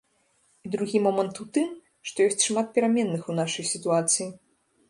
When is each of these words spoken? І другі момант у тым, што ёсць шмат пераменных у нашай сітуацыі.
І 0.65 0.71
другі 0.75 1.01
момант 1.07 1.41
у 1.43 1.45
тым, 1.57 1.69
што 2.13 2.27
ёсць 2.31 2.45
шмат 2.47 2.67
пераменных 2.79 3.31
у 3.35 3.37
нашай 3.41 3.71
сітуацыі. 3.75 4.27